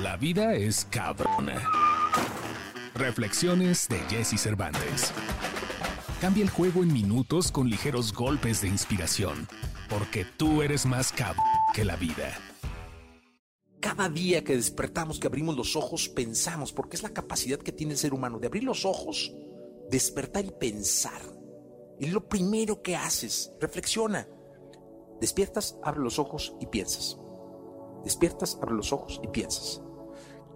[0.00, 1.68] La vida es cabrona.
[2.94, 5.12] Reflexiones de Jesse Cervantes.
[6.18, 9.46] Cambia el juego en minutos con ligeros golpes de inspiración,
[9.90, 11.44] porque tú eres más cabrón
[11.74, 12.32] que la vida.
[13.80, 17.92] Cada día que despertamos, que abrimos los ojos, pensamos, porque es la capacidad que tiene
[17.92, 19.30] el ser humano de abrir los ojos,
[19.90, 21.20] despertar y pensar.
[22.00, 24.26] Y lo primero que haces, reflexiona.
[25.20, 27.18] Despiertas, abre los ojos y piensas.
[28.04, 29.80] Despiertas, abre los ojos y piensas.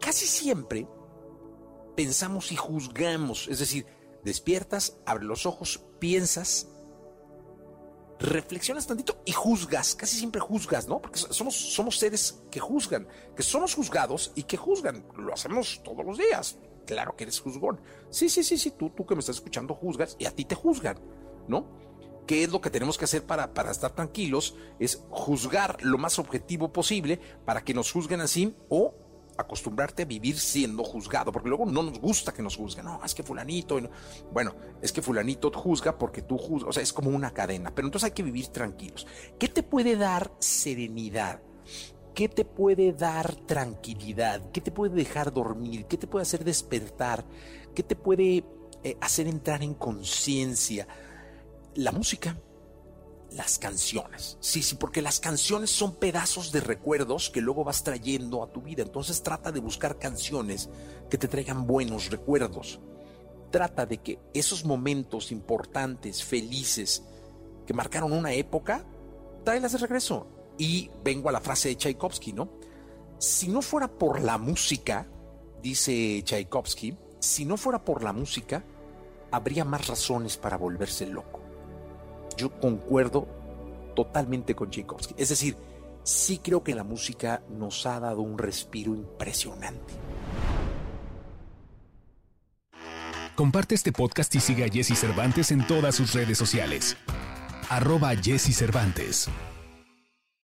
[0.00, 0.86] Casi siempre
[1.96, 3.86] pensamos y juzgamos, es decir,
[4.24, 6.68] despiertas, abre los ojos, piensas,
[8.18, 11.00] reflexionas tantito y juzgas, casi siempre juzgas, ¿no?
[11.00, 16.04] Porque somos, somos seres que juzgan, que somos juzgados y que juzgan, lo hacemos todos
[16.04, 16.58] los días.
[16.86, 17.80] Claro que eres juzgón.
[18.10, 20.54] Sí, sí, sí, sí, tú, tú que me estás escuchando juzgas y a ti te
[20.54, 20.98] juzgan,
[21.48, 21.85] ¿no?
[22.26, 24.56] ¿Qué es lo que tenemos que hacer para, para estar tranquilos?
[24.78, 28.94] Es juzgar lo más objetivo posible para que nos juzguen así o
[29.36, 32.86] acostumbrarte a vivir siendo juzgado, porque luego no nos gusta que nos juzguen.
[32.86, 33.78] No, es que fulanito.
[34.32, 36.70] Bueno, es que fulanito juzga porque tú juzgas.
[36.70, 37.74] O sea, es como una cadena.
[37.74, 39.06] Pero entonces hay que vivir tranquilos.
[39.38, 41.40] ¿Qué te puede dar serenidad?
[42.14, 44.50] ¿Qué te puede dar tranquilidad?
[44.50, 45.84] ¿Qué te puede dejar dormir?
[45.86, 47.26] ¿Qué te puede hacer despertar?
[47.74, 48.42] ¿Qué te puede
[48.82, 50.88] eh, hacer entrar en conciencia?
[51.76, 52.36] La música
[53.32, 54.38] las canciones.
[54.40, 58.62] Sí, sí, porque las canciones son pedazos de recuerdos que luego vas trayendo a tu
[58.62, 58.82] vida.
[58.82, 60.68] Entonces trata de buscar canciones
[61.10, 62.80] que te traigan buenos recuerdos.
[63.50, 67.04] Trata de que esos momentos importantes, felices,
[67.66, 68.84] que marcaron una época,
[69.44, 70.26] tráelas de regreso.
[70.58, 72.48] Y vengo a la frase de Tchaikovsky, ¿no?
[73.18, 75.06] Si no fuera por la música,
[75.62, 78.64] dice Tchaikovsky, si no fuera por la música,
[79.30, 81.45] habría más razones para volverse loco
[82.36, 83.26] yo concuerdo
[83.94, 85.14] totalmente con Tchaikovsky.
[85.16, 85.56] Es decir,
[86.02, 89.94] sí creo que la música nos ha dado un respiro impresionante.
[93.34, 96.96] Comparte este podcast y sigue a Jesse Cervantes en todas sus redes sociales.
[97.68, 99.28] Arroba Jesse Cervantes.